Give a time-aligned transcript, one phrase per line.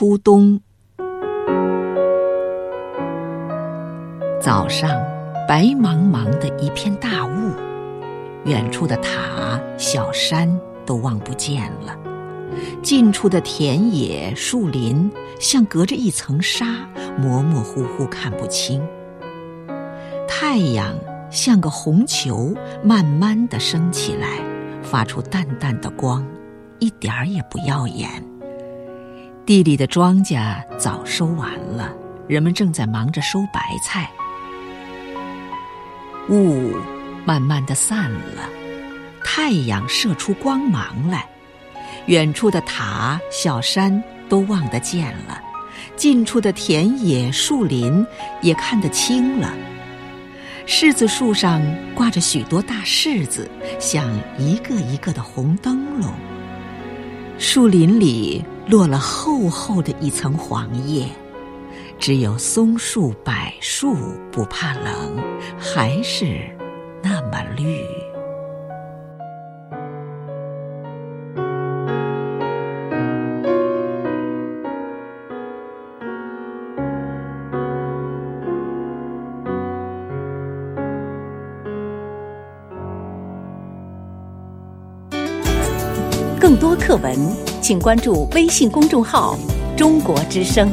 [0.00, 0.58] 初冬。
[4.40, 4.88] 早上，
[5.46, 7.52] 白茫茫的一片大雾，
[8.46, 10.48] 远处的塔、小山
[10.86, 11.94] 都望不见了，
[12.82, 16.64] 近处的田野、树林像隔着一层纱，
[17.18, 18.82] 模模糊糊看不清。
[20.26, 20.94] 太阳
[21.30, 24.38] 像个红球，慢慢的升起来，
[24.82, 26.26] 发出淡淡的光，
[26.78, 28.29] 一点儿也不耀眼。
[29.46, 31.92] 地里的庄稼早收完了，
[32.28, 34.08] 人们正在忙着收白菜。
[36.28, 36.76] 雾
[37.24, 38.48] 慢慢的散了，
[39.24, 41.26] 太阳射出光芒来，
[42.06, 45.42] 远处的塔、小山都望得见了，
[45.96, 48.06] 近处的田野、树林
[48.42, 49.52] 也看得清了。
[50.66, 51.60] 柿子树上
[51.94, 56.12] 挂着许多大柿子，像一个一个的红灯笼。
[57.38, 61.04] 树林里落了厚厚的一层黄叶，
[61.98, 63.96] 只有松树、柏树
[64.30, 65.18] 不怕冷，
[65.58, 66.48] 还是
[67.02, 67.84] 那么绿。
[86.38, 87.18] 更多课文，
[87.60, 89.38] 请关注微信公众号
[89.76, 90.70] “中国之声”。